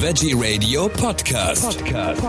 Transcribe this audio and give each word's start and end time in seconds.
Veggie 0.00 0.32
Radio 0.32 0.88
Podcast. 0.88 1.84
Podcast. 1.84 2.22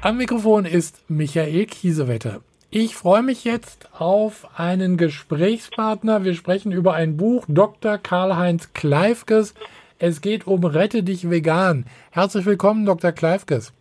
Am 0.00 0.16
Mikrofon 0.16 0.64
ist 0.64 1.04
Michael 1.10 1.66
Kiesewetter. 1.66 2.40
Ich 2.70 2.96
freue 2.96 3.20
mich 3.20 3.44
jetzt 3.44 3.90
auf 3.92 4.46
einen 4.58 4.96
Gesprächspartner. 4.96 6.24
Wir 6.24 6.32
sprechen 6.34 6.72
über 6.72 6.94
ein 6.94 7.18
Buch 7.18 7.44
Dr. 7.46 7.98
Karl-Heinz 7.98 8.72
Kleifkes. 8.72 9.54
Es 9.98 10.22
geht 10.22 10.46
um 10.46 10.64
Rette 10.64 11.02
dich 11.02 11.28
vegan. 11.28 11.84
Herzlich 12.10 12.46
willkommen, 12.46 12.86
Dr. 12.86 13.12
Kleifkes. 13.12 13.74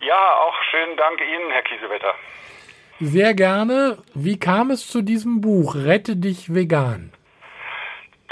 Ja, 0.00 0.36
auch 0.40 0.56
schönen 0.70 0.96
Dank 0.96 1.20
Ihnen, 1.20 1.50
Herr 1.50 1.62
Kiesewetter. 1.62 2.14
Sehr 3.00 3.34
gerne. 3.34 3.98
Wie 4.14 4.38
kam 4.38 4.70
es 4.70 4.88
zu 4.88 5.02
diesem 5.02 5.42
Buch 5.42 5.74
Rette 5.74 6.16
dich 6.16 6.54
vegan? 6.54 7.12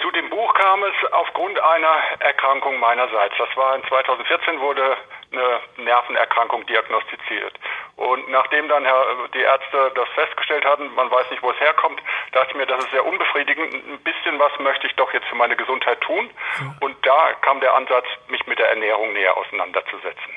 Zu 0.04 0.10
dem 0.10 0.28
Buch 0.28 0.52
kam 0.54 0.82
es 0.84 1.12
aufgrund 1.34 1.58
einer 1.58 1.94
Erkrankung 2.20 2.78
meinerseits. 2.78 3.34
Das 3.38 3.48
war 3.56 3.74
in 3.74 3.82
2014 3.88 4.60
wurde 4.60 4.96
eine 5.32 5.84
Nervenerkrankung 5.84 6.64
diagnostiziert. 6.66 7.58
Und 7.96 8.30
nachdem 8.30 8.68
dann 8.68 8.84
die 9.34 9.40
Ärzte 9.40 9.90
das 9.96 10.08
festgestellt 10.14 10.64
hatten, 10.64 10.94
man 10.94 11.10
weiß 11.10 11.30
nicht, 11.30 11.42
wo 11.42 11.50
es 11.50 11.58
herkommt, 11.58 12.00
dachte 12.32 12.50
ich 12.50 12.56
mir, 12.56 12.66
das 12.66 12.84
ist 12.84 12.92
sehr 12.92 13.04
unbefriedigend. 13.04 13.74
Ein 13.74 13.98
bisschen 14.06 14.38
was 14.38 14.52
möchte 14.60 14.86
ich 14.86 14.94
doch 14.94 15.12
jetzt 15.12 15.26
für 15.26 15.34
meine 15.34 15.56
Gesundheit 15.56 16.00
tun. 16.02 16.30
Und 16.80 16.94
da 17.02 17.34
kam 17.42 17.60
der 17.60 17.74
Ansatz, 17.74 18.06
mich 18.28 18.46
mit 18.46 18.60
der 18.60 18.70
Ernährung 18.70 19.12
näher 19.12 19.36
auseinanderzusetzen. 19.36 20.30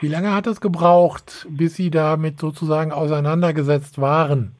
Wie 0.00 0.08
lange 0.08 0.34
hat 0.34 0.48
es 0.48 0.60
gebraucht, 0.60 1.46
bis 1.48 1.76
Sie 1.76 1.90
damit 1.90 2.40
sozusagen 2.40 2.90
auseinandergesetzt 2.90 4.00
waren? 4.00 4.56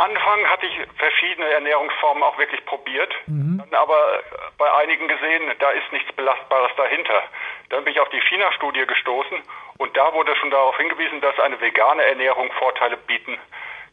Anfang 0.00 0.48
hatte 0.48 0.66
ich 0.66 0.78
verschiedene 0.96 1.46
Ernährungsformen 1.50 2.22
auch 2.22 2.38
wirklich 2.38 2.64
probiert, 2.64 3.12
mhm. 3.26 3.62
aber 3.70 4.22
bei 4.56 4.72
einigen 4.72 5.08
gesehen, 5.08 5.52
da 5.58 5.70
ist 5.72 5.92
nichts 5.92 6.10
Belastbares 6.12 6.72
dahinter. 6.76 7.22
Dann 7.68 7.84
bin 7.84 7.92
ich 7.92 8.00
auf 8.00 8.08
die 8.08 8.20
China-Studie 8.22 8.86
gestoßen 8.86 9.42
und 9.76 9.96
da 9.96 10.12
wurde 10.14 10.34
schon 10.36 10.50
darauf 10.50 10.76
hingewiesen, 10.78 11.20
dass 11.20 11.38
eine 11.38 11.60
vegane 11.60 12.02
Ernährung 12.02 12.50
Vorteile 12.52 12.96
bieten 12.96 13.38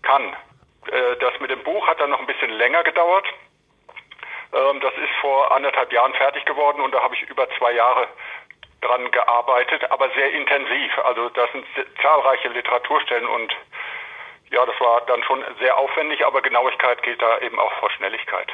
kann. 0.02 0.33
Äh, 0.91 1.17
das 1.19 1.38
mit 1.41 1.52
dem 1.52 1.63
Buch 1.63 1.85
hat 1.88 2.00
dann 2.00 2.09
noch 2.09 2.19
ein 2.19 2.25
bisschen 2.25 2.52
länger 2.52 2.83
gedauert. 2.83 3.25
Ähm, 4.53 4.80
das 4.80 4.94
ist 4.94 5.13
vor 5.19 5.52
anderthalb 5.52 5.91
Jahren 5.91 6.13
fertig 6.13 6.45
geworden 6.45 6.81
und 6.81 6.94
da 6.94 7.03
habe 7.03 7.16
ich 7.16 7.22
über 7.23 7.50
zwei 7.58 7.73
Jahre 7.73 8.08
dran 8.81 9.11
gearbeitet, 9.11 9.91
aber 9.91 10.09
sehr 10.11 10.31
intensiv. 10.31 10.97
Also 11.00 11.30
da 11.30 11.47
sind 11.52 11.66
zahlreiche 12.02 12.47
Literaturstellen 12.50 13.28
und 13.28 13.53
ja, 14.52 14.66
das 14.66 14.80
war 14.80 15.02
dann 15.08 15.23
schon 15.23 15.44
sehr 15.59 15.78
aufwendig, 15.78 16.26
aber 16.26 16.42
Genauigkeit 16.42 17.02
geht 17.03 17.22
da 17.22 17.40
eben 17.40 17.59
auch 17.59 17.72
vor 17.80 17.90
Schnelligkeit. 17.92 18.48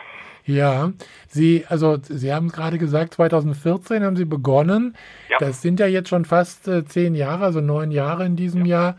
Ja, 0.46 0.90
Sie, 1.28 1.66
also 1.70 1.98
Sie 2.02 2.34
haben 2.34 2.48
es 2.48 2.54
gerade 2.54 2.78
gesagt, 2.78 3.14
2014 3.14 4.04
haben 4.04 4.16
Sie 4.16 4.26
begonnen. 4.26 4.98
Ja. 5.30 5.38
Das 5.38 5.62
sind 5.62 5.80
ja 5.80 5.88
jetzt 5.88 6.10
schon 6.10 6.26
fast 6.26 6.68
äh, 6.68 6.84
zehn 6.86 7.16
Jahre, 7.16 7.46
also 7.46 7.62
neun 7.62 7.92
Jahre 7.92 8.26
in 8.26 8.36
diesem 8.36 8.66
ja. 8.66 8.76
Jahr. 8.76 8.98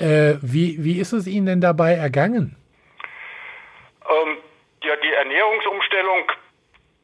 Äh, 0.00 0.38
wie, 0.40 0.82
wie 0.84 1.00
ist 1.00 1.12
es 1.12 1.26
Ihnen 1.26 1.46
denn 1.46 1.60
dabei 1.60 1.92
ergangen? 1.92 2.56
Ähm, 4.08 4.36
ja, 4.82 4.96
die 4.96 5.12
Ernährungsumstellung, 5.12 6.32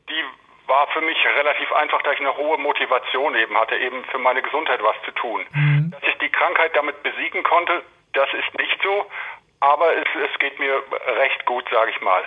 die 0.08 0.22
war 0.66 0.86
für 0.94 1.02
mich 1.02 1.18
relativ 1.36 1.70
einfach, 1.72 2.00
da 2.02 2.12
ich 2.12 2.20
eine 2.20 2.34
hohe 2.36 2.56
Motivation 2.56 3.34
eben 3.34 3.54
hatte, 3.56 3.76
eben 3.76 4.04
für 4.04 4.18
meine 4.18 4.40
Gesundheit 4.40 4.82
was 4.82 4.96
zu 5.04 5.10
tun. 5.10 5.44
Mhm. 5.52 5.90
Dass 5.90 6.02
ich 6.08 6.18
die 6.18 6.30
Krankheit 6.30 6.74
damit 6.74 7.02
besiegen 7.02 7.42
konnte, 7.42 7.82
das 8.14 8.32
ist 8.34 8.58
nicht 8.58 8.80
so, 8.82 9.06
aber 9.60 9.96
es, 9.96 10.06
es 10.30 10.38
geht 10.38 10.58
mir 10.58 10.82
recht 11.18 11.44
gut, 11.46 11.64
sage 11.70 11.90
ich 11.90 12.00
mal. 12.00 12.22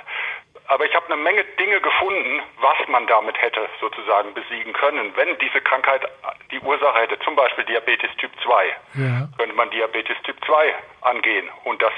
Aber 0.69 0.85
ich 0.85 0.93
habe 0.95 1.05
eine 1.05 1.21
Menge 1.21 1.43
Dinge 1.59 1.79
gefunden, 1.79 2.41
was 2.59 2.77
man 2.87 3.07
damit 3.07 3.41
hätte 3.41 3.69
sozusagen 3.79 4.33
besiegen 4.33 4.73
können. 4.73 5.15
Wenn 5.15 5.37
diese 5.39 5.61
Krankheit 5.61 6.01
die 6.51 6.59
Ursache 6.59 6.99
hätte, 6.99 7.19
zum 7.19 7.35
Beispiel 7.35 7.63
Diabetes 7.65 8.09
Typ 8.17 8.31
2, 8.43 8.65
ja. 8.95 9.27
könnte 9.37 9.55
man 9.55 9.69
Diabetes 9.69 10.17
Typ 10.23 10.35
2 10.45 10.75
angehen 11.01 11.49
und 11.63 11.81
das 11.81 11.93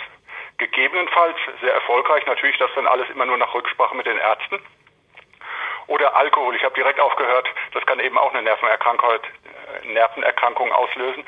gegebenenfalls 0.59 1.37
sehr 1.61 1.73
erfolgreich, 1.73 2.25
natürlich 2.27 2.57
das 2.57 2.69
dann 2.75 2.85
alles 2.85 3.09
immer 3.09 3.25
nur 3.25 3.37
nach 3.37 3.53
Rücksprache 3.53 3.95
mit 3.95 4.05
den 4.05 4.17
Ärzten. 4.17 4.59
Oder 5.87 6.15
Alkohol. 6.15 6.55
Ich 6.55 6.63
habe 6.63 6.75
direkt 6.75 6.99
aufgehört, 6.99 7.47
das 7.73 7.83
kann 7.87 7.99
eben 7.99 8.17
auch 8.17 8.31
eine 8.31 8.43
Nervenerkrankung, 8.43 9.09
äh, 9.09 9.87
Nervenerkrankung 9.87 10.71
auslösen. 10.71 11.25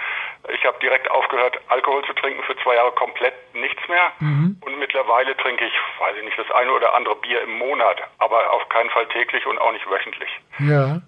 Ich 0.50 0.66
habe 0.66 0.79
direkt 0.79 1.09
aufgehört, 1.12 1.59
Alkohol 1.68 2.03
zu 2.06 2.13
trinken 2.13 2.44
für 2.44 2.56
zwei 2.57 2.75
Jahre 2.75 2.91
komplett 2.94 3.34
nichts 3.53 3.88
mehr. 3.88 4.12
Mhm. 4.19 4.57
Und 4.62 4.79
mittlerweile 4.79 5.35
trinke 5.38 5.66
ich, 5.66 5.74
weiß 6.00 6.16
ich 6.18 6.24
nicht, 6.24 6.38
das 6.38 6.50
eine 6.52 6.72
oder 6.72 6.94
andere 6.96 7.16
Bier 7.18 7.41
im 7.41 7.57
Monat, 7.57 8.02
aber 8.18 8.52
auf 8.52 8.68
keinen 8.69 8.90
Fall 8.90 9.07
täglich 9.07 9.46
und 9.46 9.59
auch 9.59 9.72
nicht 9.72 9.90
wöchentlich. 9.90 10.29
Ja. 10.59 11.02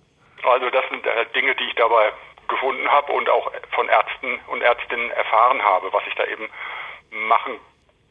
Also 0.44 0.70
das 0.70 0.88
sind 0.90 1.06
äh, 1.06 1.26
Dinge, 1.36 1.56
die 1.56 1.66
ich 1.66 1.76
dabei 1.76 2.12
gefunden 2.48 2.88
habe 2.90 3.12
und 3.14 3.30
auch 3.30 3.52
von 3.72 3.88
Ärzten 3.90 4.40
und 4.48 4.62
Ärztinnen 4.62 5.10
erfahren 5.12 5.62
habe, 5.64 5.92
was 5.94 6.04
ich 6.08 6.16
da 6.16 6.26
eben 6.26 6.50
machen 7.12 7.60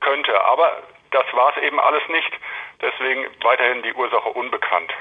könnte. 0.01 0.43
Aber 0.45 0.83
das 1.11 1.25
war 1.33 1.57
es 1.57 1.63
eben 1.63 1.79
alles 1.79 2.03
nicht. 2.09 2.33
Deswegen 2.83 3.27
weiterhin 3.43 3.83
die 3.83 3.93
Ursache 3.95 4.29
unbekannt. 4.31 4.93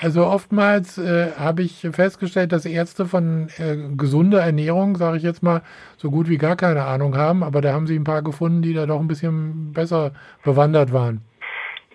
Also 0.00 0.24
oftmals 0.24 0.98
äh, 0.98 1.32
habe 1.38 1.62
ich 1.62 1.86
festgestellt, 1.92 2.52
dass 2.52 2.66
Ärzte 2.66 3.06
von 3.06 3.48
äh, 3.58 3.96
gesunder 3.96 4.40
Ernährung, 4.40 4.96
sage 4.96 5.16
ich 5.16 5.22
jetzt 5.22 5.42
mal, 5.42 5.62
so 5.96 6.10
gut 6.10 6.28
wie 6.28 6.38
gar 6.38 6.56
keine 6.56 6.84
Ahnung 6.84 7.16
haben, 7.16 7.42
aber 7.42 7.60
da 7.62 7.72
haben 7.72 7.86
sie 7.86 7.96
ein 7.96 8.04
paar 8.04 8.22
gefunden, 8.22 8.62
die 8.62 8.74
da 8.74 8.86
doch 8.86 9.00
ein 9.00 9.08
bisschen 9.08 9.72
besser 9.72 10.12
bewandert 10.44 10.92
waren. 10.92 11.22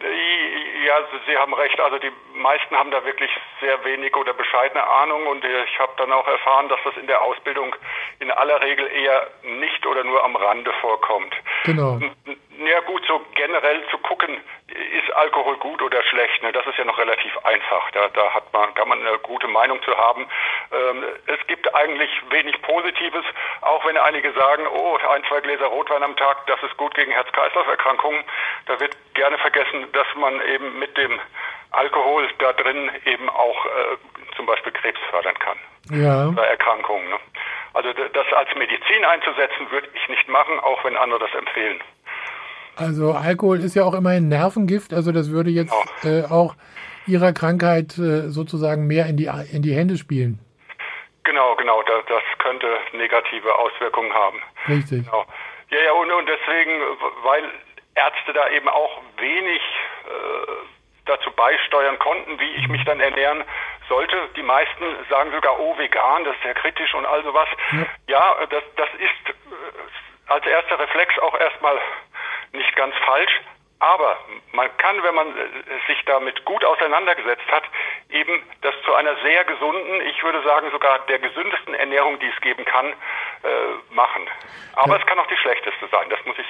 Ja, 0.01 0.97
Sie 1.25 1.37
haben 1.37 1.53
recht. 1.53 1.79
Also 1.79 1.99
die 1.99 2.11
meisten 2.35 2.75
haben 2.75 2.91
da 2.91 3.05
wirklich 3.05 3.31
sehr 3.61 3.81
wenig 3.85 4.15
oder 4.17 4.33
bescheidene 4.33 4.83
Ahnung 4.83 5.27
und 5.27 5.45
ich 5.45 5.79
habe 5.79 5.93
dann 5.97 6.11
auch 6.11 6.27
erfahren, 6.27 6.67
dass 6.69 6.79
das 6.83 6.97
in 6.97 7.07
der 7.07 7.21
Ausbildung 7.21 7.73
in 8.21 8.31
aller 8.31 8.61
Regel 8.61 8.87
eher 8.87 9.27
nicht 9.43 9.85
oder 9.85 10.03
nur 10.03 10.23
am 10.23 10.35
Rande 10.35 10.71
vorkommt. 10.79 11.33
Genau. 11.65 11.99
Ja 12.63 12.79
gut, 12.81 13.03
so 13.07 13.19
generell 13.33 13.81
zu 13.89 13.97
gucken, 13.97 14.37
ist 14.67 15.11
Alkohol 15.15 15.57
gut 15.57 15.81
oder 15.81 16.03
schlecht, 16.03 16.43
ne? 16.43 16.51
das 16.51 16.65
ist 16.67 16.77
ja 16.77 16.85
noch 16.85 16.99
relativ 16.99 17.35
einfach. 17.43 17.89
Da, 17.91 18.07
da 18.09 18.33
hat 18.33 18.53
man, 18.53 18.73
kann 18.75 18.87
man 18.87 18.99
eine 18.99 19.17
gute 19.19 19.47
Meinung 19.47 19.81
zu 19.81 19.97
haben. 19.97 20.27
Ähm, 20.71 21.03
es 21.25 21.47
gibt 21.47 21.73
eigentlich 21.73 22.11
wenig 22.29 22.61
Positives, 22.61 23.25
auch 23.61 23.83
wenn 23.85 23.97
einige 23.97 24.31
sagen, 24.33 24.67
oh, 24.67 24.97
ein, 25.09 25.23
zwei 25.27 25.41
Gläser 25.41 25.65
Rotwein 25.65 26.03
am 26.03 26.15
Tag, 26.15 26.45
das 26.45 26.61
ist 26.61 26.77
gut 26.77 26.93
gegen 26.93 27.11
Herz-Kreislauf-Erkrankungen. 27.11 28.23
Da 28.67 28.79
wird 28.79 28.95
gerne 29.15 29.39
vergessen, 29.39 29.91
dass 29.93 30.07
man 30.15 30.39
eben 30.41 30.77
mit 30.77 30.95
dem 30.97 31.19
Alkohol 31.71 32.29
da 32.37 32.53
drin 32.53 32.91
eben 33.05 33.27
auch 33.29 33.65
äh, 33.65 33.97
zum 34.35 34.45
Beispiel 34.45 34.71
Krebs 34.71 34.99
fördern 35.09 35.37
kann. 35.39 35.57
Ja. 35.89 36.27
Oder 36.27 36.47
Erkrankungen. 36.47 37.09
Ne? 37.09 37.19
Also 37.73 37.93
das 37.93 38.25
als 38.33 38.49
Medizin 38.55 39.05
einzusetzen, 39.05 39.71
würde 39.71 39.87
ich 39.93 40.09
nicht 40.09 40.27
machen, 40.27 40.59
auch 40.59 40.83
wenn 40.83 40.97
andere 40.97 41.19
das 41.19 41.33
empfehlen. 41.33 41.81
Also 42.75 43.13
Alkohol 43.13 43.59
ist 43.59 43.75
ja 43.75 43.83
auch 43.83 43.93
immer 43.93 44.11
ein 44.11 44.27
Nervengift, 44.27 44.93
also 44.93 45.11
das 45.11 45.31
würde 45.31 45.49
jetzt 45.49 45.73
oh. 45.73 46.07
äh, 46.07 46.23
auch 46.25 46.55
Ihrer 47.07 47.33
Krankheit 47.33 47.97
äh, 47.97 48.29
sozusagen 48.29 48.87
mehr 48.87 49.05
in 49.07 49.17
die, 49.17 49.29
in 49.51 49.61
die 49.61 49.73
Hände 49.73 49.97
spielen. 49.97 50.39
Genau, 51.23 51.55
genau, 51.55 51.83
das, 51.83 52.03
das 52.07 52.23
könnte 52.39 52.67
negative 52.93 53.55
Auswirkungen 53.55 54.13
haben. 54.13 54.41
Richtig. 54.67 55.05
Genau. 55.05 55.25
Ja, 55.69 55.79
ja, 55.85 55.91
und, 55.93 56.11
und 56.11 56.27
deswegen, 56.27 56.71
weil 57.23 57.43
Ärzte 57.95 58.33
da 58.33 58.49
eben 58.49 58.67
auch 58.67 59.01
wenig 59.17 59.61
äh, 60.05 60.51
dazu 61.05 61.31
beisteuern 61.31 61.97
konnten, 61.99 62.39
wie 62.39 62.51
ich 62.57 62.67
mich 62.67 62.83
dann 62.85 62.99
ernähren 62.99 63.43
sollte. 63.91 64.29
Die 64.37 64.43
meisten 64.43 64.85
sagen 65.09 65.31
sogar, 65.31 65.59
oh, 65.59 65.77
vegan, 65.77 66.23
das 66.23 66.35
ist 66.35 66.43
sehr 66.43 66.53
kritisch 66.53 66.93
und 66.95 67.05
all 67.05 67.23
sowas. 67.23 67.49
Ja, 67.71 67.85
ja 68.07 68.45
das, 68.45 68.63
das 68.77 68.89
ist 68.95 69.29
äh, 69.29 70.31
als 70.31 70.45
erster 70.45 70.79
Reflex 70.79 71.19
auch 71.19 71.37
erstmal 71.37 71.77
nicht 72.53 72.73
ganz 72.77 72.95
falsch. 73.05 73.41
Aber 73.81 74.15
man 74.53 74.69
kann, 74.77 75.01
wenn 75.01 75.15
man 75.15 75.27
sich 75.87 75.97
damit 76.05 76.45
gut 76.45 76.63
auseinandergesetzt 76.63 77.47
hat, 77.49 77.63
eben 78.11 78.43
das 78.61 78.75
zu 78.85 78.93
einer 78.93 79.15
sehr 79.23 79.43
gesunden, 79.45 80.01
ich 80.07 80.21
würde 80.23 80.43
sagen 80.43 80.67
sogar 80.71 80.99
der 81.09 81.17
gesündesten 81.17 81.73
Ernährung, 81.73 82.19
die 82.19 82.27
es 82.27 82.39
geben 82.41 82.63
kann, 82.63 82.85
äh, 82.85 83.95
machen. 83.95 84.21
Aber 84.73 84.93
ja. 84.93 85.01
es 85.01 85.07
kann 85.07 85.17
auch 85.17 85.25
die 85.25 85.37
schlechteste 85.37 85.87
sein, 85.91 86.07
das 86.11 86.19
muss 86.27 86.35
ich 86.37 86.45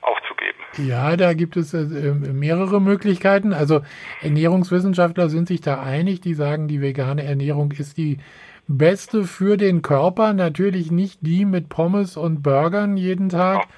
auch 0.00 0.18
zugeben. 0.22 0.58
Ja, 0.76 1.16
da 1.16 1.34
gibt 1.34 1.56
es 1.56 1.72
äh, 1.72 1.78
mehrere 1.78 2.80
Möglichkeiten. 2.80 3.52
Also 3.52 3.82
Ernährungswissenschaftler 4.20 5.28
sind 5.28 5.46
sich 5.46 5.60
da 5.60 5.80
einig, 5.80 6.20
die 6.20 6.34
sagen, 6.34 6.66
die 6.66 6.82
vegane 6.82 7.22
Ernährung 7.22 7.70
ist 7.70 7.96
die 7.96 8.18
beste 8.66 9.22
für 9.22 9.56
den 9.56 9.82
Körper. 9.82 10.32
Natürlich 10.32 10.90
nicht 10.90 11.20
die 11.22 11.44
mit 11.44 11.68
Pommes 11.68 12.16
und 12.16 12.42
Burgern 12.42 12.96
jeden 12.96 13.28
Tag. 13.28 13.58
Ja 13.58 13.68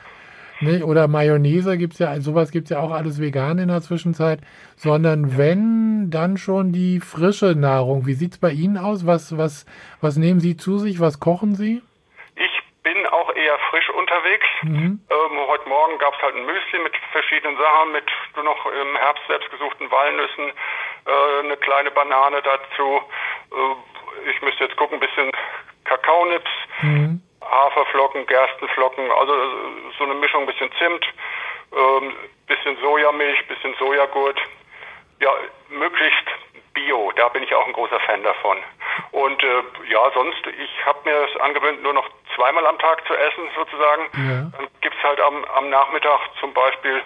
Ne? 0.61 0.85
Oder 0.85 1.09
Mayonnaise 1.09 1.77
gibt 1.77 1.95
es 1.95 1.99
ja, 1.99 2.21
sowas 2.21 2.51
gibt 2.51 2.67
es 2.67 2.71
ja 2.71 2.81
auch 2.81 2.93
alles 2.93 3.21
vegan 3.21 3.59
in 3.59 3.69
der 3.69 3.81
Zwischenzeit, 3.83 4.41
sondern 4.77 5.37
wenn, 5.37 6.11
dann 6.11 6.37
schon 6.37 6.73
die 6.73 7.01
frische 7.01 7.55
Nahrung. 7.55 8.07
Wie 8.07 8.15
sieht 8.15 8.33
es 8.33 8.39
bei 8.39 8.51
Ihnen 8.51 8.79
aus? 8.79 9.07
Was, 9.07 9.37
was, 9.37 9.67
was 10.01 10.17
nehmen 10.17 10.41
Sie 10.41 10.57
zu 10.57 10.79
sich? 10.79 11.01
Was 11.01 11.21
kochen 11.21 11.55
Sie? 11.55 11.83
Ich 12.37 12.63
bin 12.83 13.07
auch 13.07 13.35
eher 13.35 13.59
frisch 13.71 13.91
unterwegs. 13.91 14.47
Mhm. 14.63 15.01
Ähm, 15.11 15.39
heute 15.49 15.69
Morgen 15.69 15.99
gab 15.99 16.15
es 16.15 16.23
halt 16.23 16.37
ein 16.37 16.47
Müsli 16.47 16.79
mit 16.83 16.95
verschiedenen 17.13 17.57
Sachen, 17.57 17.93
mit 17.93 18.05
nur 18.37 18.45
noch 18.45 18.67
im 18.67 18.97
Herbst 18.97 19.23
selbst 19.27 19.51
gesuchten 19.51 19.91
Walnüssen, 19.91 20.53
äh, 21.07 21.45
eine 21.45 21.57
kleine 21.57 21.91
Banane 21.91 22.43
dazu. 22.43 23.01
Äh, 23.51 24.31
ich 24.31 24.41
müsste 24.43 24.65
jetzt 24.65 24.77
gucken, 24.77 24.99
ein 24.99 25.01
bisschen 25.01 25.33
Kakaonips, 25.85 26.51
mhm. 26.83 27.23
Haferflocken, 27.51 28.27
Gerstenflocken, 28.27 29.11
also 29.11 29.33
so 29.99 30.05
eine 30.05 30.15
Mischung, 30.15 30.43
ein 30.43 30.47
bisschen 30.47 30.71
Zimt, 30.79 31.05
ähm, 31.73 32.13
bisschen 32.47 32.77
Sojamilch, 32.81 33.47
bisschen 33.49 33.75
Sojagurt. 33.79 34.41
Ja, 35.21 35.31
möglichst 35.69 36.27
Bio, 36.75 37.13
da 37.15 37.29
bin 37.29 37.43
ich 37.43 37.55
auch 37.55 37.67
ein 37.67 37.73
großer 37.73 38.01
Fan 38.01 38.23
davon. 38.23 38.59
Und 39.13 39.43
äh, 39.43 39.63
ja, 39.89 40.11
sonst, 40.13 40.45
ich 40.47 40.87
habe 40.87 40.99
mir 41.05 41.27
das 41.27 41.41
angewöhnt, 41.41 41.83
nur 41.83 41.93
noch 41.93 42.09
zweimal 42.35 42.67
am 42.67 42.79
Tag 42.79 43.07
zu 43.07 43.15
essen, 43.15 43.49
sozusagen. 43.57 44.03
Ja. 44.15 44.59
Dann 44.59 44.69
gibt's 44.81 45.03
halt 45.03 45.21
am, 45.21 45.45
am 45.57 45.71
Nachmittag 45.71 46.21
zum 46.41 46.53
Beispiel 46.53 46.97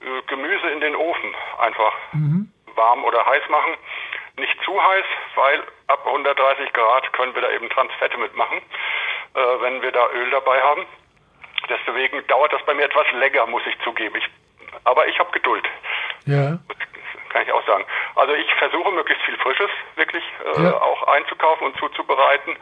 äh, 0.00 0.22
Gemüse 0.26 0.68
in 0.70 0.80
den 0.80 0.96
Ofen 0.96 1.34
einfach 1.58 1.92
mhm. 2.12 2.50
warm 2.74 3.04
oder 3.04 3.24
heiß 3.26 3.48
machen. 3.50 3.76
Nicht 4.36 4.56
zu 4.64 4.82
heiß, 4.82 5.04
weil 5.34 5.62
ab 5.88 6.06
130 6.06 6.72
Grad 6.72 7.12
können 7.12 7.34
wir 7.34 7.42
da 7.42 7.50
eben 7.50 7.68
Transfette 7.68 8.16
mitmachen, 8.16 8.62
äh, 9.34 9.38
wenn 9.60 9.82
wir 9.82 9.92
da 9.92 10.08
Öl 10.12 10.30
dabei 10.30 10.60
haben. 10.62 10.86
Deswegen 11.68 12.26
dauert 12.26 12.52
das 12.52 12.62
bei 12.64 12.74
mir 12.74 12.84
etwas 12.84 13.10
länger, 13.12 13.46
muss 13.46 13.62
ich 13.66 13.78
zugeben. 13.84 14.16
Ich, 14.16 14.28
aber 14.84 15.06
ich 15.06 15.18
habe 15.18 15.30
Geduld. 15.32 15.64
Ja 16.26 16.58
kann 17.30 17.42
ich 17.42 17.52
auch 17.52 17.64
sagen. 17.66 17.84
Also 18.16 18.34
ich 18.34 18.52
versuche 18.54 18.90
möglichst 18.90 19.24
viel 19.24 19.38
Frisches 19.38 19.70
wirklich 19.96 20.24
äh, 20.44 20.62
ja. 20.62 20.76
auch 20.80 21.08
einzukaufen 21.08 21.68
und 21.68 21.78
zuzubereiten. 21.78 22.56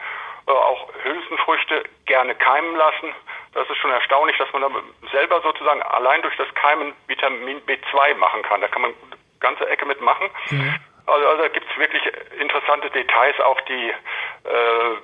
Äh, 0.46 0.50
auch 0.50 0.88
Hülsenfrüchte 1.02 1.84
gerne 2.06 2.34
keimen 2.34 2.76
lassen. 2.76 3.14
Das 3.54 3.68
ist 3.68 3.78
schon 3.78 3.90
erstaunlich, 3.90 4.36
dass 4.38 4.52
man 4.52 4.62
da 4.62 4.70
selber 5.10 5.40
sozusagen 5.40 5.82
allein 5.82 6.22
durch 6.22 6.36
das 6.36 6.52
Keimen 6.54 6.92
Vitamin 7.06 7.60
B2 7.66 8.14
machen 8.16 8.42
kann. 8.42 8.60
Da 8.60 8.68
kann 8.68 8.82
man 8.82 8.92
eine 8.92 9.18
ganze 9.40 9.68
Ecke 9.68 9.86
mitmachen. 9.86 10.28
Ja. 10.50 10.76
Also, 11.06 11.26
also 11.26 11.42
da 11.42 11.48
gibt 11.48 11.66
es 11.70 11.78
wirklich 11.78 12.02
interessante 12.38 12.90
Details, 12.90 13.40
auch 13.40 13.60
die 13.62 13.88
äh, 13.88 14.96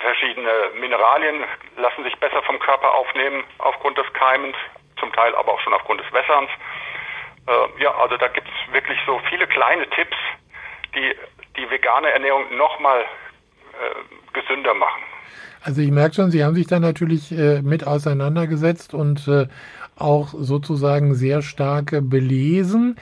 verschiedene 0.00 0.50
Mineralien 0.80 1.44
lassen 1.76 2.04
sich 2.04 2.16
besser 2.18 2.42
vom 2.42 2.58
Körper 2.58 2.92
aufnehmen 2.94 3.44
aufgrund 3.58 3.98
des 3.98 4.10
Keimens, 4.12 4.56
zum 4.98 5.12
Teil 5.12 5.34
aber 5.34 5.52
auch 5.52 5.60
schon 5.60 5.74
aufgrund 5.74 6.00
des 6.00 6.12
Wässerns. 6.12 6.50
Äh, 7.46 7.82
ja, 7.82 7.94
also 7.94 8.16
da 8.16 8.28
gibt 8.28 8.48
es 8.48 8.72
wirklich 8.72 8.98
so 9.06 9.20
viele 9.28 9.46
kleine 9.46 9.88
Tipps, 9.90 10.16
die 10.94 11.14
die 11.56 11.70
vegane 11.70 12.10
Ernährung 12.10 12.56
nochmal 12.56 13.00
äh, 13.00 14.32
gesünder 14.32 14.74
machen. 14.74 15.02
Also 15.62 15.80
ich 15.80 15.90
merke 15.90 16.14
schon, 16.14 16.30
Sie 16.30 16.44
haben 16.44 16.54
sich 16.54 16.66
da 16.66 16.78
natürlich 16.78 17.32
äh, 17.32 17.62
mit 17.62 17.86
auseinandergesetzt 17.86 18.94
und 18.94 19.26
äh, 19.26 19.48
auch 19.96 20.28
sozusagen 20.28 21.14
sehr 21.14 21.42
stark 21.42 21.96
belesen. 22.02 22.96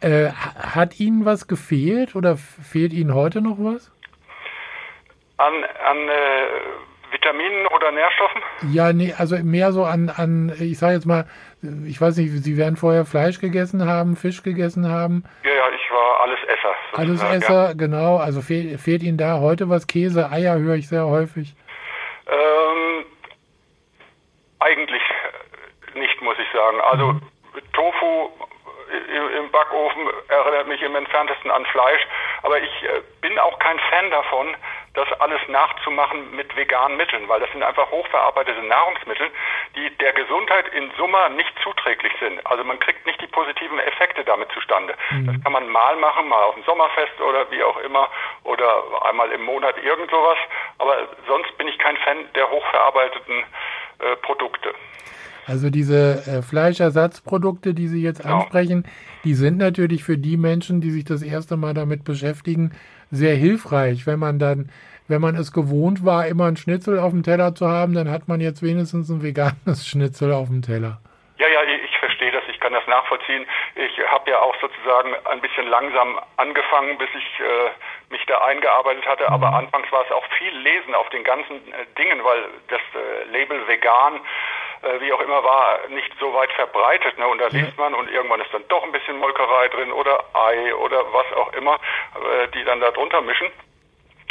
Äh, 0.00 0.30
hat 0.32 0.98
Ihnen 1.00 1.24
was 1.24 1.46
gefehlt 1.46 2.14
oder 2.14 2.36
fehlt 2.36 2.92
Ihnen 2.92 3.14
heute 3.14 3.40
noch 3.40 3.56
was? 3.58 3.91
An, 5.38 5.64
an 5.84 6.08
äh, 6.08 7.12
Vitaminen 7.12 7.66
oder 7.68 7.90
Nährstoffen? 7.92 8.42
Ja, 8.72 8.92
nee, 8.92 9.14
also 9.16 9.36
mehr 9.42 9.72
so 9.72 9.84
an, 9.84 10.10
an 10.10 10.52
ich 10.58 10.78
sage 10.78 10.94
jetzt 10.94 11.06
mal, 11.06 11.26
ich 11.86 12.00
weiß 12.00 12.16
nicht, 12.16 12.30
Sie 12.30 12.56
werden 12.56 12.76
vorher 12.76 13.04
Fleisch 13.04 13.38
gegessen 13.38 13.86
haben, 13.86 14.16
Fisch 14.16 14.42
gegessen 14.42 14.88
haben. 14.88 15.24
Ja, 15.44 15.50
ja, 15.50 15.68
ich 15.68 15.90
war 15.90 16.20
alles 16.22 16.38
Esser. 16.44 16.74
Alles 16.94 17.22
Esser, 17.22 17.68
ja. 17.68 17.72
genau. 17.74 18.16
Also 18.16 18.40
fehl, 18.40 18.78
fehlt 18.78 19.02
Ihnen 19.02 19.18
da 19.18 19.40
heute 19.40 19.68
was? 19.68 19.86
Käse, 19.86 20.30
Eier 20.30 20.58
höre 20.58 20.76
ich 20.76 20.88
sehr 20.88 21.06
häufig. 21.06 21.54
Ähm, 22.26 23.04
eigentlich 24.60 25.02
nicht, 25.94 26.22
muss 26.22 26.36
ich 26.38 26.48
sagen. 26.52 26.80
Also 26.80 27.12
mhm. 27.12 27.22
Tofu 27.74 28.30
im 29.38 29.50
Backofen 29.50 30.02
erinnert 30.28 30.68
mich 30.68 30.82
im 30.82 30.94
entferntesten 30.94 31.50
an 31.50 31.64
Fleisch, 31.66 32.06
aber 32.42 32.60
ich 32.60 32.82
äh, 32.82 33.00
bin 33.20 33.38
auch 33.38 33.58
kein 33.58 33.78
Fan 33.90 34.10
davon, 34.10 34.54
das 34.94 35.10
alles 35.20 35.40
nachzumachen 35.48 36.34
mit 36.36 36.54
veganen 36.54 36.96
Mitteln, 36.96 37.28
weil 37.28 37.40
das 37.40 37.50
sind 37.52 37.62
einfach 37.62 37.90
hochverarbeitete 37.90 38.62
Nahrungsmittel, 38.62 39.30
die 39.74 39.90
der 39.96 40.12
Gesundheit 40.12 40.68
in 40.74 40.90
Summe 40.98 41.30
nicht 41.30 41.52
zuträglich 41.62 42.12
sind. 42.20 42.44
Also 42.46 42.62
man 42.64 42.78
kriegt 42.78 43.06
nicht 43.06 43.20
die 43.20 43.26
positiven 43.26 43.78
Effekte 43.78 44.22
damit 44.24 44.52
zustande. 44.52 44.94
Mhm. 45.10 45.26
Das 45.26 45.44
kann 45.44 45.52
man 45.52 45.68
mal 45.68 45.96
machen, 45.96 46.28
mal 46.28 46.42
auf 46.42 46.54
dem 46.54 46.64
Sommerfest 46.64 47.20
oder 47.20 47.50
wie 47.50 47.62
auch 47.62 47.78
immer 47.78 48.10
oder 48.44 48.82
einmal 49.06 49.30
im 49.32 49.44
Monat 49.44 49.76
irgend 49.82 50.10
sowas, 50.10 50.38
aber 50.78 51.08
sonst 51.26 51.56
bin 51.56 51.68
ich 51.68 51.78
kein 51.78 51.96
Fan 51.98 52.30
der 52.34 52.50
hochverarbeiteten 52.50 53.44
äh, 54.00 54.16
Produkte. 54.16 54.74
Also 55.46 55.70
diese 55.70 56.22
äh, 56.26 56.42
Fleischersatzprodukte, 56.42 57.74
die 57.74 57.88
Sie 57.88 58.02
jetzt 58.02 58.22
genau. 58.22 58.40
ansprechen, 58.40 58.84
die 59.24 59.34
sind 59.34 59.58
natürlich 59.58 60.04
für 60.04 60.18
die 60.18 60.36
Menschen, 60.36 60.80
die 60.80 60.90
sich 60.90 61.04
das 61.04 61.22
erste 61.22 61.56
Mal 61.56 61.74
damit 61.74 62.04
beschäftigen, 62.04 62.72
sehr 63.10 63.34
hilfreich. 63.34 64.06
Wenn 64.06 64.18
man 64.18 64.38
dann, 64.38 64.70
wenn 65.08 65.20
man 65.20 65.34
es 65.34 65.52
gewohnt 65.52 66.04
war, 66.04 66.26
immer 66.26 66.46
ein 66.46 66.56
Schnitzel 66.56 66.98
auf 66.98 67.10
dem 67.10 67.22
Teller 67.22 67.54
zu 67.54 67.68
haben, 67.68 67.94
dann 67.94 68.10
hat 68.10 68.28
man 68.28 68.40
jetzt 68.40 68.62
wenigstens 68.62 69.10
ein 69.10 69.22
veganes 69.22 69.86
Schnitzel 69.88 70.32
auf 70.32 70.48
dem 70.48 70.62
Teller. 70.62 71.00
Ja, 71.38 71.48
ja, 71.48 71.62
ich 71.64 71.98
verstehe 71.98 72.30
das, 72.30 72.44
ich 72.48 72.60
kann 72.60 72.72
das 72.72 72.86
nachvollziehen. 72.86 73.44
Ich 73.74 73.98
habe 74.06 74.30
ja 74.30 74.38
auch 74.38 74.54
sozusagen 74.60 75.12
ein 75.24 75.40
bisschen 75.40 75.66
langsam 75.66 76.20
angefangen, 76.36 76.96
bis 76.98 77.08
ich 77.16 77.40
äh, 77.40 77.70
mich 78.10 78.24
da 78.26 78.38
eingearbeitet 78.44 79.04
hatte. 79.06 79.24
Mhm. 79.24 79.34
Aber 79.34 79.52
anfangs 79.54 79.90
war 79.90 80.04
es 80.04 80.12
auch 80.12 80.24
viel 80.38 80.56
Lesen 80.58 80.94
auf 80.94 81.08
den 81.08 81.24
ganzen 81.24 81.56
äh, 81.72 81.86
Dingen, 81.98 82.22
weil 82.22 82.44
das 82.68 82.80
äh, 82.94 83.24
Label 83.32 83.66
vegan 83.66 84.20
äh, 84.82 85.00
wie 85.00 85.12
auch 85.12 85.20
immer 85.20 85.42
war, 85.42 85.80
nicht 85.88 86.12
so 86.18 86.34
weit 86.34 86.52
verbreitet. 86.52 87.18
Ne? 87.18 87.26
Und 87.26 87.38
da 87.38 87.48
liest 87.48 87.76
man 87.78 87.94
und 87.94 88.10
irgendwann 88.10 88.40
ist 88.40 88.52
dann 88.52 88.66
doch 88.68 88.82
ein 88.82 88.92
bisschen 88.92 89.18
Molkerei 89.18 89.68
drin 89.68 89.92
oder 89.92 90.24
Ei 90.34 90.74
oder 90.74 91.04
was 91.12 91.32
auch 91.34 91.52
immer, 91.52 91.74
äh, 91.74 92.48
die 92.48 92.64
dann 92.64 92.80
da 92.80 92.90
drunter 92.90 93.20
mischen. 93.20 93.48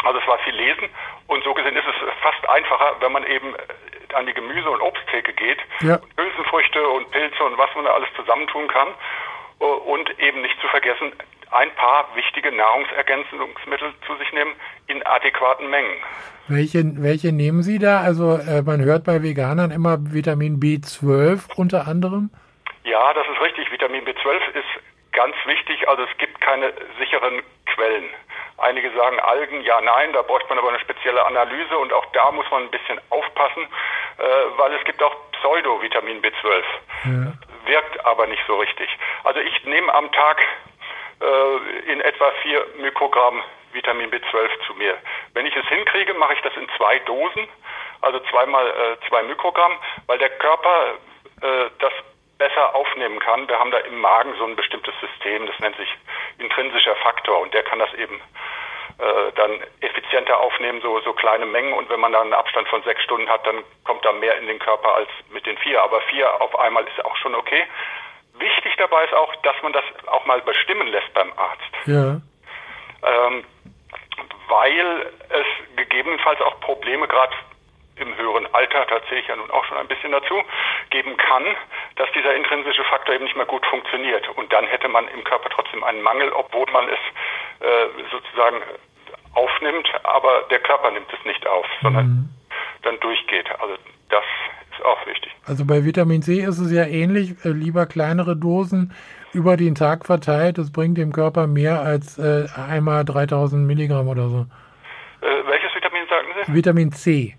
Also 0.04 0.20
es 0.20 0.28
war 0.28 0.40
viel 0.40 0.56
Lesen 0.56 0.90
und 1.28 1.44
so 1.44 1.54
gesehen 1.54 1.76
ist 1.76 1.88
es 1.88 1.96
fast 2.22 2.50
einfacher, 2.50 2.96
wenn 3.00 3.12
man 3.12 3.26
eben 3.26 3.56
äh, 3.56 4.14
an 4.14 4.26
die 4.26 4.34
Gemüse- 4.34 4.70
und 4.70 4.82
Obsttheke 4.82 5.34
geht, 5.34 5.60
ja. 5.82 6.00
Hülsenfrüchte 6.18 6.88
und 6.88 7.12
Pilze 7.12 7.44
und 7.44 7.58
was 7.58 7.74
man 7.76 7.86
da 7.86 7.94
alles 7.94 8.10
zusammentun 8.16 8.68
kann 8.68 8.90
äh, 9.60 9.64
und 9.64 10.20
eben 10.20 10.42
nicht 10.42 10.60
zu 10.60 10.68
vergessen, 10.68 11.14
ein 11.52 11.74
paar 11.76 12.08
wichtige 12.16 12.52
Nahrungsergänzungsmittel 12.52 13.94
zu 14.08 14.16
sich 14.16 14.32
nehmen 14.34 14.56
in 14.88 15.06
adäquaten 15.06 15.70
Mengen. 15.70 15.98
Welche, 16.48 16.84
welche 17.02 17.32
nehmen 17.32 17.64
Sie 17.64 17.80
da? 17.80 18.02
Also 18.02 18.36
äh, 18.36 18.62
man 18.62 18.82
hört 18.82 19.06
bei 19.06 19.24
Veganern 19.24 19.72
immer 19.72 19.98
Vitamin 20.00 20.60
B12 20.60 21.56
unter 21.56 21.88
anderem. 21.88 22.30
Ja, 22.84 23.14
das 23.14 23.26
ist 23.28 23.42
richtig. 23.42 23.72
Vitamin 23.72 24.04
B12 24.04 24.40
ist 24.54 25.14
ganz 25.14 25.36
wichtig. 25.46 25.88
Also 25.88 26.04
es 26.04 26.18
gibt 26.18 26.42
keine 26.42 26.74
sicheren 27.00 27.42
Quellen. 27.68 28.10
Einige 28.58 28.92
sagen 28.92 29.20
Algen, 29.20 29.62
ja, 29.62 29.82
nein, 29.82 30.14
da 30.14 30.22
bräuchte 30.22 30.50
man 30.50 30.60
aber 30.60 30.70
eine 30.70 30.80
spezielle 30.80 31.26
Analyse 31.26 31.78
und 31.78 31.92
auch 31.94 32.06
da 32.14 32.32
muss 32.32 32.46
man 32.52 32.64
ein 32.64 32.72
bisschen 32.72 33.00
aufpassen, 33.10 33.64
äh, 34.18 34.24
weil 34.58 34.74
es 34.74 34.84
gibt 34.84 35.02
auch 35.02 35.16
Pseudo-Vitamin 35.32 36.22
B12. 36.22 36.64
Ja. 37.06 37.34
Wirkt 37.66 38.06
aber 38.06 38.28
nicht 38.28 38.44
so 38.46 38.58
richtig. 38.58 38.90
Also 39.24 39.40
ich 39.40 39.64
nehme 39.66 39.94
am 39.94 40.12
Tag 40.12 40.42
äh, 41.22 41.92
in 41.92 42.02
etwa 42.02 42.32
vier 42.44 42.66
Mikrogramm 42.80 43.42
Vitamin 43.74 44.12
B12 44.12 44.50
zu 44.68 44.74
mir. 44.76 44.98
Wenn 45.34 45.46
ich 45.46 45.56
es 45.56 45.68
hinkriege, 45.68 46.14
mache 46.14 46.34
ich 46.34 46.42
das 46.42 46.56
in 46.56 46.68
zwei 46.78 47.00
Dosen, 47.00 47.48
also 48.02 48.20
zweimal 48.32 48.68
äh, 48.68 49.08
zwei 49.08 49.24
Mikrogramm, 49.24 49.74
weil 50.08 50.18
der 50.18 50.30
Körper 50.30 50.96
äh, 51.42 51.70
das 51.80 51.94
besser 52.38 52.74
aufnehmen 52.76 53.20
kann. 53.20 53.48
Wir 53.48 53.60
haben 53.60 53.72
da 53.72 53.78
im 53.80 54.00
Magen 54.00 54.34
so 54.38 54.46
ein 54.46 54.56
bestimmtes 54.56 54.96
System, 55.00 55.46
das 55.46 55.60
nennt 55.60 55.78
sich 55.78 55.90
intrinsischer 56.40 56.96
Faktor 56.96 57.40
und 57.40 57.54
der 57.54 57.64
kann 57.64 57.78
das 57.78 57.94
eben 57.94 58.20
äh, 58.98 59.32
dann 59.36 59.60
effizienter 59.80 60.40
aufnehmen, 60.40 60.82
so, 60.82 61.00
so 61.02 61.14
kleine 61.14 61.46
Mengen. 61.46 61.74
Und 61.74 61.90
wenn 61.90 62.00
man 62.00 62.12
dann 62.12 62.24
einen 62.24 62.34
Abstand 62.34 62.68
von 62.68 62.84
sechs 62.84 63.02
Stunden 63.04 63.30
hat, 63.30 63.46
dann 63.48 63.64
kommt 63.84 64.06
da 64.06 64.12
mehr 64.12 64.38
in 64.38 64.48
den 64.48 64.60
Körper 64.60 64.94
als 64.94 65.10
mit 65.32 65.46
den 65.46 65.58
vier. 65.58 65.82
Aber 65.82 66.02
vier 66.02 66.42
auf 66.42 66.58
einmal 66.60 66.84
ist 66.84 67.04
auch 67.06 67.16
schon 67.18 67.34
okay. 67.34 67.66
Wichtig 68.38 68.76
dabei 68.78 69.06
ist 69.06 69.14
auch, 69.14 69.36
dass 69.38 69.56
man 69.64 69.74
das 69.74 69.84
auch 70.08 70.26
mal 70.26 70.42
bestimmen 70.42 70.88
lässt 70.88 71.14
beim 71.14 71.32
Arzt. 71.36 71.88
Ja. 71.88 72.22
Ähm, 73.04 73.44
weil 74.52 75.12
es 75.30 75.78
gegebenenfalls 75.78 76.42
auch 76.42 76.60
Probleme 76.60 77.08
gerade 77.08 77.34
im 77.96 78.16
höheren 78.18 78.48
Alter, 78.54 78.86
da 78.86 79.02
zähle 79.08 79.22
ich 79.22 79.28
ja 79.28 79.36
nun 79.36 79.50
auch 79.52 79.64
schon 79.66 79.78
ein 79.78 79.88
bisschen 79.88 80.12
dazu, 80.12 80.44
geben 80.90 81.16
kann, 81.18 81.44
dass 81.96 82.12
dieser 82.12 82.36
intrinsische 82.36 82.84
Faktor 82.86 83.16
eben 83.16 83.24
nicht 83.24 83.36
mehr 83.36 83.46
gut 83.46 83.66
funktioniert. 83.68 84.28
Und 84.36 84.52
dann 84.52 84.66
hätte 84.66 84.88
man 84.90 85.08
im 85.10 85.24
Körper 85.24 85.50
trotzdem 85.50 85.84
einen 85.84 86.02
Mangel, 86.02 86.32
obwohl 86.34 86.66
man 86.72 86.90
es 86.90 87.00
äh, 87.66 87.88
sozusagen 88.12 88.62
aufnimmt, 89.34 89.90
aber 90.04 90.44
der 90.50 90.60
Körper 90.60 90.92
nimmt 90.92 91.12
es 91.14 91.24
nicht 91.26 91.46
auf, 91.48 91.66
sondern 91.82 92.06
mhm. 92.06 92.30
dann 92.82 93.00
durchgeht. 93.00 93.50
Also 93.62 93.78
das 94.10 94.26
ist 94.82 94.86
auch 94.86 95.06
wichtig. 95.06 95.32
Also 95.48 95.66
bei 95.66 95.86
Vitamin 95.86 96.22
C 96.22 96.42
ist 96.42 96.60
es 96.60 96.72
ja 96.72 96.86
ähnlich, 96.86 97.34
äh, 97.46 97.50
lieber 97.50 97.86
kleinere 97.86 98.36
Dosen 98.36 98.94
über 99.34 99.58
den 99.58 99.76
Tag 99.76 100.06
verteilt. 100.06 100.58
Das 100.58 100.72
bringt 100.72 100.98
dem 100.98 101.14
Körper 101.14 101.48
mehr 101.48 101.82
als 101.82 102.18
äh, 102.18 102.48
einmal 102.56 103.06
3000 103.06 103.66
Milligramm 103.66 104.08
oder 104.08 104.28
so. 104.28 104.46
Äh, 105.22 105.48
welches 105.48 105.74
Vitamin 105.76 106.08
sagen 106.10 106.28
Sie? 106.46 106.54
Vitamin 106.54 106.92
C. 106.92 107.36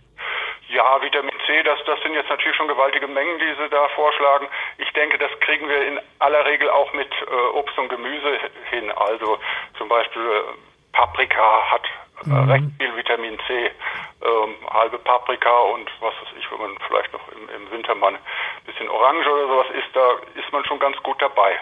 Ja, 0.68 1.02
Vitamin 1.02 1.34
C, 1.46 1.62
das, 1.64 1.78
das 1.84 2.00
sind 2.02 2.14
jetzt 2.14 2.30
natürlich 2.30 2.56
schon 2.56 2.68
gewaltige 2.68 3.06
Mengen, 3.06 3.38
die 3.38 3.62
Sie 3.62 3.68
da 3.68 3.88
vorschlagen. 3.94 4.46
Ich 4.78 4.90
denke, 4.92 5.18
das 5.18 5.30
kriegen 5.40 5.68
wir 5.68 5.86
in 5.86 6.00
aller 6.20 6.46
Regel 6.46 6.70
auch 6.70 6.92
mit 6.94 7.12
äh, 7.12 7.58
Obst 7.58 7.76
und 7.78 7.90
Gemüse 7.90 8.38
hin. 8.70 8.90
Also 8.92 9.38
zum 9.76 9.88
Beispiel 9.88 10.22
Paprika 10.92 11.70
hat 11.70 11.86
mhm. 12.26 12.50
recht 12.50 12.64
viel 12.78 12.96
Vitamin 12.96 13.38
C, 13.46 13.70
ähm, 14.22 14.54
halbe 14.70 14.98
Paprika 14.98 15.50
und 15.74 15.90
was 16.00 16.14
weiß 16.20 16.34
ich, 16.38 16.50
wenn 16.50 16.60
man 16.60 16.76
vielleicht 16.86 17.12
noch 17.12 17.26
im, 17.32 17.48
im 17.48 17.70
Winter 17.70 17.94
mal 17.94 18.14
ein 18.14 18.18
bisschen 18.66 18.88
Orange 18.88 19.26
oder 19.26 19.46
sowas 19.46 19.66
isst, 19.78 19.94
da 19.94 20.12
ist 20.38 20.52
man 20.52 20.64
schon 20.64 20.78
ganz 20.78 20.96
gut 21.02 21.20
dabei. 21.20 21.58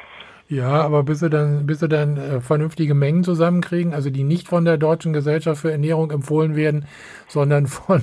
Ja, 0.51 0.83
aber 0.83 1.05
bis 1.05 1.21
sie 1.21 1.31
dann, 1.31 1.65
bis 1.65 1.79
sie 1.79 1.89
dann 1.89 2.17
äh, 2.17 2.41
vernünftige 2.41 2.95
Mengen 2.95 3.23
zusammenkriegen, 3.23 3.95
also 3.95 4.11
die 4.11 4.25
nicht 4.25 4.49
von 4.49 4.65
der 4.65 4.79
Deutschen 4.79 5.13
Gesellschaft 5.13 5.63
für 5.63 5.71
Ernährung 5.71 6.11
empfohlen 6.11 6.57
werden, 6.57 6.89
sondern 7.29 7.67
von, 7.69 8.03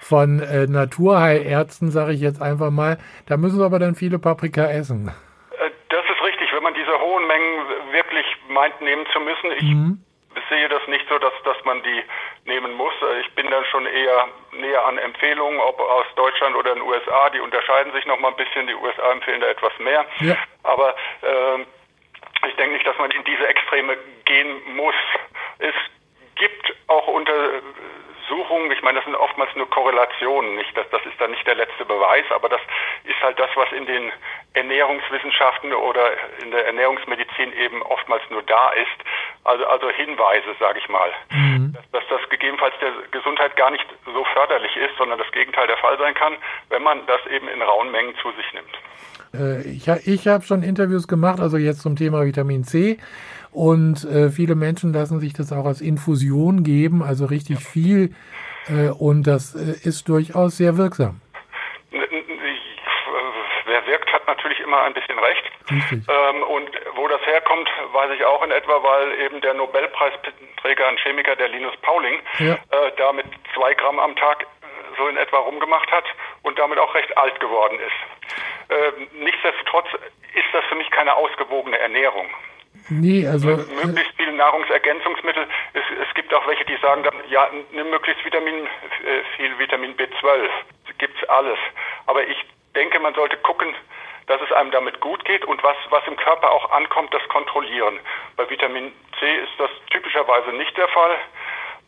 von 0.00 0.38
äh, 0.38 0.68
Naturheilärzten, 0.68 1.90
sage 1.90 2.12
ich 2.12 2.20
jetzt 2.20 2.40
einfach 2.40 2.70
mal, 2.70 2.98
da 3.26 3.36
müssen 3.36 3.58
sie 3.58 3.64
aber 3.64 3.80
dann 3.80 3.96
viele 3.96 4.20
Paprika 4.20 4.70
essen. 4.70 5.08
Äh, 5.50 5.70
das 5.88 6.04
ist 6.04 6.24
richtig, 6.24 6.48
wenn 6.54 6.62
man 6.62 6.74
diese 6.74 6.92
hohen 7.00 7.26
Mengen 7.26 7.92
wirklich 7.92 8.26
meint 8.48 8.80
nehmen 8.80 9.04
zu 9.12 9.18
müssen. 9.18 9.50
Ich 9.56 9.74
mhm. 9.74 10.00
Sehe 10.48 10.68
das 10.68 10.86
nicht 10.88 11.06
so, 11.08 11.18
dass, 11.18 11.32
dass 11.44 11.64
man 11.64 11.82
die 11.82 12.02
nehmen 12.44 12.72
muss. 12.74 12.94
Ich 13.20 13.34
bin 13.34 13.50
dann 13.50 13.64
schon 13.66 13.86
eher 13.86 14.28
näher 14.52 14.86
an 14.86 14.98
Empfehlungen, 14.98 15.60
ob 15.60 15.80
aus 15.80 16.06
Deutschland 16.16 16.56
oder 16.56 16.74
den 16.74 16.82
USA. 16.82 17.30
Die 17.30 17.40
unterscheiden 17.40 17.92
sich 17.92 18.06
noch 18.06 18.18
mal 18.18 18.28
ein 18.28 18.36
bisschen. 18.36 18.66
Die 18.66 18.74
USA 18.74 19.12
empfehlen 19.12 19.40
da 19.40 19.48
etwas 19.48 19.72
mehr. 19.78 20.04
Ja. 20.20 20.36
Aber 20.62 20.94
äh, 21.22 21.58
ich 22.48 22.56
denke 22.56 22.74
nicht, 22.74 22.86
dass 22.86 22.98
man 22.98 23.10
in 23.10 23.24
diese 23.24 23.46
Extreme 23.46 23.96
gehen 24.24 24.76
muss. 24.76 24.94
Es 25.58 25.74
gibt 26.36 26.74
auch 26.86 27.06
Untersuchungen, 27.08 28.70
ich 28.70 28.82
meine, 28.82 28.96
das 28.96 29.04
sind 29.04 29.16
oftmals 29.16 29.54
nur 29.56 29.68
Korrelationen, 29.68 30.54
nicht? 30.54 30.76
Das, 30.76 30.88
das 30.90 31.04
ist 31.04 31.20
dann 31.20 31.32
nicht 31.32 31.46
der 31.46 31.56
letzte 31.56 31.84
Beweis, 31.84 32.24
aber 32.30 32.48
das 32.48 32.60
ist 33.04 33.20
halt 33.20 33.38
das, 33.38 33.50
was 33.56 33.70
in 33.72 33.86
den 33.86 34.12
Ernährungswissenschaften 34.54 35.72
oder 35.74 36.12
in 36.42 36.50
der 36.50 36.66
Ernährungsmedizin 36.66 37.52
eben 37.52 37.82
oftmals 37.82 38.22
nur 38.30 38.42
da 38.42 38.70
ist. 38.70 38.86
Also, 39.48 39.64
also 39.64 39.88
Hinweise, 39.88 40.52
sage 40.60 40.78
ich 40.78 40.88
mal, 40.90 41.08
mhm. 41.32 41.72
dass, 41.72 41.90
dass 41.92 42.04
das 42.10 42.28
gegebenenfalls 42.28 42.74
der 42.82 42.92
Gesundheit 43.12 43.56
gar 43.56 43.70
nicht 43.70 43.86
so 44.04 44.22
förderlich 44.34 44.76
ist, 44.76 44.94
sondern 44.98 45.18
das 45.18 45.32
Gegenteil 45.32 45.66
der 45.66 45.78
Fall 45.78 45.96
sein 45.96 46.12
kann, 46.12 46.34
wenn 46.68 46.82
man 46.82 47.00
das 47.06 47.20
eben 47.32 47.48
in 47.48 47.62
rauen 47.62 47.90
Mengen 47.90 48.14
zu 48.20 48.30
sich 48.32 48.44
nimmt. 48.52 48.74
Äh, 49.32 49.62
ich, 49.70 49.88
ich 50.06 50.28
habe 50.28 50.44
schon 50.44 50.62
Interviews 50.62 51.08
gemacht, 51.08 51.40
also 51.40 51.56
jetzt 51.56 51.80
zum 51.80 51.96
Thema 51.96 52.26
Vitamin 52.26 52.64
C. 52.64 52.98
Und 53.50 54.04
äh, 54.04 54.28
viele 54.28 54.54
Menschen 54.54 54.92
lassen 54.92 55.18
sich 55.18 55.32
das 55.32 55.50
auch 55.50 55.64
als 55.64 55.80
Infusion 55.80 56.62
geben, 56.62 57.02
also 57.02 57.24
richtig 57.24 57.60
viel. 57.60 58.14
Äh, 58.68 58.90
und 58.90 59.26
das 59.26 59.54
äh, 59.54 59.88
ist 59.88 60.10
durchaus 60.10 60.58
sehr 60.58 60.76
wirksam. 60.76 61.22
Wirkt, 63.88 64.12
hat 64.12 64.26
natürlich 64.26 64.60
immer 64.60 64.82
ein 64.82 64.94
bisschen 64.94 65.18
recht. 65.18 65.44
Ähm, 65.70 66.42
und 66.44 66.70
wo 66.94 67.08
das 67.08 67.20
herkommt, 67.26 67.68
weiß 67.92 68.10
ich 68.14 68.24
auch 68.24 68.44
in 68.44 68.50
etwa, 68.50 68.82
weil 68.82 69.20
eben 69.20 69.40
der 69.40 69.54
Nobelpreisträger, 69.54 70.86
ein 70.86 70.96
Chemiker, 70.98 71.34
der 71.34 71.48
Linus 71.48 71.76
Pauling, 71.82 72.20
ja. 72.38 72.54
äh, 72.54 72.92
da 72.96 73.12
mit 73.12 73.26
zwei 73.54 73.74
Gramm 73.74 73.98
am 73.98 74.14
Tag 74.16 74.46
so 74.96 75.08
in 75.08 75.16
etwa 75.16 75.38
rumgemacht 75.38 75.90
hat 75.90 76.04
und 76.42 76.58
damit 76.58 76.78
auch 76.78 76.94
recht 76.94 77.16
alt 77.16 77.38
geworden 77.40 77.78
ist. 77.80 77.98
Ähm, 78.70 79.08
nichtsdestotrotz 79.24 79.88
ist 80.34 80.46
das 80.52 80.64
für 80.66 80.74
mich 80.74 80.90
keine 80.90 81.14
ausgewogene 81.14 81.78
Ernährung. 81.78 82.28
Nee, 82.90 83.26
also. 83.26 83.48
Möglichst 83.48 84.14
viele 84.16 84.32
Nahrungsergänzungsmittel. 84.32 85.46
Es, 85.74 85.82
es 86.08 86.14
gibt 86.14 86.32
auch 86.32 86.46
welche, 86.46 86.64
die 86.64 86.76
sagen 86.80 87.02
dann, 87.02 87.14
ja, 87.28 87.48
nimm 87.72 87.90
möglichst 87.90 88.24
Vitamin, 88.24 88.64
äh, 88.64 89.22
viel 89.36 89.58
Vitamin 89.58 89.94
B12. 89.96 90.48
Gibt's 90.98 91.22
alles. 91.28 91.58
Aber 92.06 92.26
ich 92.26 92.36
denke, 92.74 93.00
man 93.00 93.14
sollte 93.14 93.36
gucken, 93.38 93.74
dass 94.26 94.40
es 94.42 94.52
einem 94.52 94.70
damit 94.70 95.00
gut 95.00 95.24
geht 95.24 95.44
und 95.44 95.62
was, 95.62 95.76
was 95.90 96.06
im 96.06 96.16
Körper 96.16 96.50
auch 96.50 96.70
ankommt, 96.70 97.12
das 97.14 97.26
kontrollieren. 97.28 97.98
Bei 98.36 98.48
Vitamin 98.48 98.92
C 99.18 99.26
ist 99.36 99.52
das 99.58 99.70
typischerweise 99.90 100.50
nicht 100.52 100.76
der 100.76 100.88
Fall. 100.88 101.16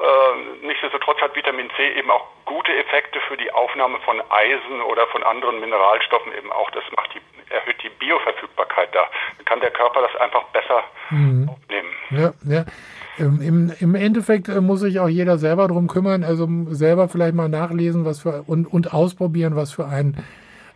Äh, 0.01 0.67
nichtsdestotrotz 0.67 1.21
hat 1.21 1.37
Vitamin 1.37 1.69
C 1.77 1.93
eben 1.93 2.11
auch 2.11 2.27
gute 2.47 2.73
Effekte 2.73 3.21
für 3.29 3.37
die 3.37 3.53
Aufnahme 3.53 3.99
von 4.01 4.23
Eisen 4.31 4.81
oder 4.91 5.07
von 5.09 5.23
anderen 5.23 5.61
Mineralstoffen 5.61 6.33
eben 6.33 6.51
auch. 6.51 6.71
Das 6.71 6.85
macht 6.97 7.11
die, 7.15 7.21
erhöht 7.53 7.83
die 7.83 7.91
Bioverfügbarkeit 7.91 8.95
da. 8.95 9.05
Dann 9.37 9.45
kann 9.45 9.61
der 9.61 9.71
Körper 9.71 10.01
das 10.01 10.17
einfach 10.19 10.45
besser 10.45 10.85
mhm. 11.11 11.51
aufnehmen. 11.51 11.91
Ja, 12.11 12.33
ja. 12.49 12.65
Ähm, 13.19 13.43
Im, 13.43 13.73
Im 13.79 13.95
Endeffekt 13.95 14.49
äh, 14.49 14.63
muss 14.63 14.81
sich 14.81 14.99
auch 15.01 15.09
jeder 15.09 15.37
selber 15.37 15.69
drum 15.69 15.89
kümmern, 15.89 16.25
also 16.25 16.49
selber 16.69 17.11
vielleicht 17.11 17.35
mal 17.35 17.51
nachlesen, 17.51 18.07
was 18.07 18.23
für 18.23 18.45
und, 18.47 18.65
und 18.65 18.95
ausprobieren, 18.95 19.55
was 19.57 19.75
für 19.75 19.85
einen 19.85 20.25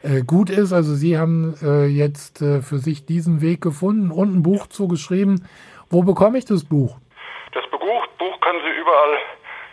äh, 0.05 0.23
gut 0.23 0.51
ist. 0.51 0.73
Also 0.73 0.95
Sie 0.95 1.19
haben 1.19 1.55
äh, 1.63 1.87
jetzt 1.87 2.43
äh, 2.43 2.63
für 2.63 2.79
sich 2.79 3.07
diesen 3.07 3.41
Weg 3.41 3.61
gefunden 3.61 4.11
und 4.11 4.35
ein 4.35 4.43
Buch 4.43 4.69
zugeschrieben. 4.69 5.49
Wo 5.91 6.03
bekomme 6.03 6.39
ich 6.39 6.45
das 6.45 6.65
Buch? 6.65 6.99
können 8.45 8.61
Sie 8.65 8.81
überall 8.81 9.19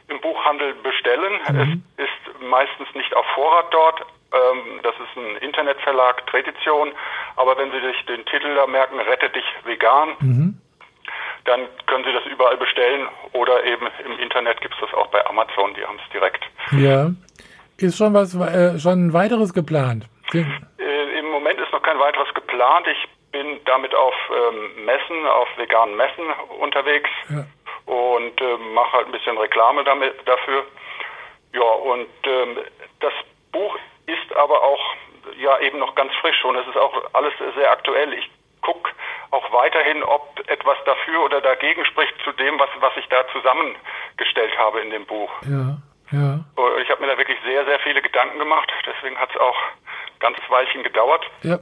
im 0.08 0.22
Buchhandel 0.22 0.74
bestellen. 0.76 1.34
Mhm. 1.52 1.84
Es 1.98 2.06
ist 2.06 2.42
meistens 2.42 2.88
nicht 2.96 3.14
auf 3.16 3.26
Vorrat 3.36 3.68
dort. 3.72 4.02
Ähm, 4.32 4.80
das 4.84 4.96
ist 4.96 5.18
ein 5.18 5.38
Internetverlag 5.38 6.26
Tradition. 6.28 6.92
Aber 7.36 7.58
wenn 7.58 7.72
Sie 7.72 7.82
sich 7.82 8.06
den 8.06 8.26
Titel 8.26 8.56
da 8.56 8.66
merken, 8.68 9.00
Rette 9.00 9.30
dich 9.30 9.44
vegan, 9.66 10.10
mhm. 10.20 10.58
dann 11.46 11.62
können 11.88 12.06
Sie 12.06 12.14
das 12.14 12.26
überall 12.32 12.58
bestellen. 12.58 13.08
Oder 13.34 13.64
eben 13.66 13.88
im 14.06 14.20
Internet 14.20 14.62
gibt 14.62 14.74
es 14.76 14.80
das 14.82 14.94
auch 14.94 15.08
bei 15.08 15.26
Amazon. 15.28 15.74
Die 15.76 15.84
haben 15.84 16.00
es 16.04 16.12
direkt. 16.12 16.44
Ja. 16.72 17.12
Ist 17.78 17.98
schon 17.98 18.14
was, 18.14 18.36
äh, 18.36 18.80
schon 18.80 19.08
ein 19.08 19.14
weiteres 19.14 19.54
geplant? 19.54 20.08
Äh, 20.80 21.20
Im 21.20 21.30
Moment 21.32 21.60
ist 21.60 21.72
noch 21.72 21.82
kein 21.82 22.00
weiteres 22.00 22.34
geplant. 22.34 22.88
Ich 22.88 23.08
bin 23.32 23.60
damit 23.66 23.94
auf 23.96 24.16
ähm, 24.30 24.86
Messen, 24.86 25.28
auf 25.28 25.48
veganen 25.58 25.96
Messen 25.96 26.26
unterwegs. 26.60 27.10
Ja 27.30 27.46
und 27.86 28.40
äh, 28.40 28.58
mache 28.74 28.94
halt 28.94 29.08
ein 29.08 29.12
bisschen 29.12 29.38
Reklame 29.38 29.84
damit, 29.84 30.14
dafür. 30.26 30.66
Ja, 31.54 31.62
und 31.62 32.08
ähm, 32.24 32.58
das 33.00 33.14
Buch 33.52 33.78
ist 34.06 34.36
aber 34.36 34.64
auch 34.64 34.96
ja 35.38 35.60
eben 35.60 35.80
noch 35.80 35.96
ganz 35.96 36.14
frisch 36.22 36.44
und 36.46 36.56
es 36.56 36.68
ist 36.68 36.78
auch 36.78 36.94
alles 37.14 37.34
sehr 37.56 37.72
aktuell. 37.72 38.14
Ich 38.14 38.30
gucke 38.62 38.92
auch 39.32 39.52
weiterhin, 39.52 40.04
ob 40.04 40.40
etwas 40.48 40.78
dafür 40.86 41.24
oder 41.24 41.42
dagegen 41.42 41.86
spricht 41.86 42.14
zu 42.24 42.32
dem, 42.34 42.60
was, 42.60 42.70
was 42.80 42.94
ich 42.96 43.08
da 43.10 43.28
zusammengestellt 43.30 44.58
habe 44.58 44.82
in 44.82 44.90
dem 44.92 45.06
Buch. 45.06 45.32
Ja, 45.44 45.78
ja. 46.12 46.40
Ich 46.82 46.90
habe 46.90 47.02
mir 47.02 47.08
da 47.08 47.18
wirklich 47.18 47.40
sehr, 47.46 47.66
sehr 47.66 47.80
viele 47.80 48.02
Gedanken 48.02 48.40
gemacht, 48.40 48.72
deswegen 48.86 49.18
hat 49.18 49.30
es 49.32 49.40
auch 49.40 49.58
ganz 50.22 50.38
Weilchen 50.50 50.84
gedauert. 50.84 51.26
Ja. 51.44 51.60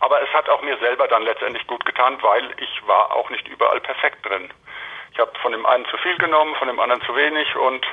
Aber 0.00 0.22
es 0.22 0.32
hat 0.32 0.48
auch 0.48 0.62
mir 0.62 0.76
selber 0.78 1.08
dann 1.08 1.22
letztendlich 1.22 1.66
gut 1.66 1.84
getan, 1.84 2.18
weil 2.22 2.50
ich 2.58 2.86
war 2.86 3.14
auch 3.14 3.28
nicht 3.30 3.46
überall 3.48 3.80
perfekt 3.80 4.24
drin. 4.26 4.50
Ich 5.12 5.18
habe 5.18 5.32
von 5.40 5.52
dem 5.52 5.64
einen 5.64 5.86
zu 5.86 5.96
viel 5.98 6.16
genommen, 6.16 6.54
von 6.56 6.68
dem 6.68 6.78
anderen 6.78 7.02
zu 7.02 7.14
wenig 7.16 7.54
und 7.56 7.84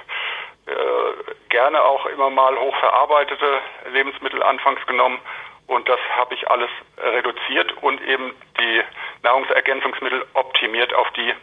äh, 0.66 1.34
gerne 1.50 1.82
auch 1.82 2.06
immer 2.08 2.30
mal 2.30 2.58
hochverarbeitete 2.58 3.60
Lebensmittel 3.92 4.44
anfangs 4.44 4.86
genommen. 4.86 5.20
Und 5.68 5.88
das 5.88 6.00
habe 6.18 6.34
ich 6.36 6.50
alles 6.50 6.70
reduziert 6.98 7.72
und 7.82 8.02
eben 8.02 8.36
die 8.60 8.82
Nahrungsergänzungsmittel 9.24 10.26
optimiert 10.34 10.94
auf 10.94 11.10
die 11.12 11.34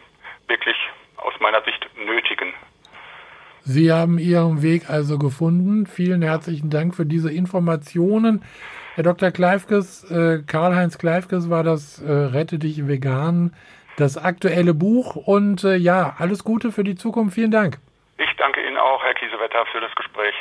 wirklich 0.47 0.77
aus 1.17 1.33
meiner 1.41 1.62
Sicht 1.62 1.89
nötigen. 1.97 2.55
Sie 3.64 3.93
haben 3.93 4.19
Ihren 4.19 4.62
Weg 4.62 4.88
also 4.88 5.19
gefunden. 5.19 5.87
Vielen 5.87 6.23
herzlichen 6.23 6.71
Dank 6.71 6.95
für 6.95 7.07
diese 7.07 7.31
Informationen. 7.31 8.43
Herr 8.95 9.05
Dr. 9.05 9.31
Kleifkes, 9.31 10.11
äh, 10.11 10.43
Karl-Heinz 10.47 10.99
Kleifkes 10.99 11.49
war 11.49 11.62
das 11.62 12.02
äh, 12.02 12.11
Rette 12.11 12.59
dich 12.59 12.88
vegan 12.88 13.52
das 13.97 14.17
aktuelle 14.17 14.75
Buch. 14.75 15.17
Und 15.17 15.64
äh, 15.64 15.76
ja, 15.76 16.14
alles 16.19 16.45
Gute 16.45 16.73
für 16.73 16.85
die 16.85 16.97
Zukunft. 16.97 17.35
Vielen 17.35 17.50
Dank. 17.50 17.79
Ich 18.19 18.37
danke 18.37 18.67
Ihnen 18.67 18.79
auch, 18.79 19.02
Herr 19.02 19.14
Kiesewetter, 19.14 19.64
für 19.73 19.81
das 19.81 19.95
Gespräch. 19.95 20.35